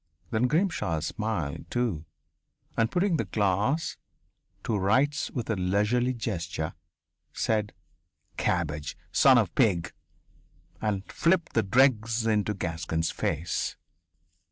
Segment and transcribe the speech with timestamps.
[0.31, 2.05] Then Grimshaw smiled, too,
[2.75, 3.97] and putting the glass
[4.63, 6.73] to rights with a leisurely gesture,
[7.33, 7.71] said,
[8.35, 8.97] "Cabbage.
[9.11, 9.93] Son of pig,"
[10.81, 13.75] and flipped the dregs into the Gascon's face.